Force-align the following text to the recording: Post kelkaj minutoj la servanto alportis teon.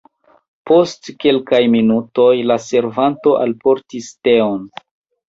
Post 0.69 1.09
kelkaj 1.25 1.59
minutoj 1.73 2.29
la 2.51 2.57
servanto 2.69 3.35
alportis 3.43 4.09
teon. 4.29 4.65